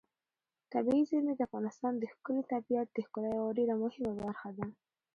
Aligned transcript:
طبیعي 0.73 1.03
زیرمې 1.09 1.33
د 1.35 1.41
افغانستان 1.47 1.93
د 1.97 2.03
ښكلي 2.13 2.43
طبیعت 2.51 2.87
د 2.91 2.97
ښکلا 3.05 3.29
یوه 3.39 3.51
ډېره 3.57 3.73
مهمه 3.83 4.11
برخه 4.21 4.49
ده. 4.57 4.65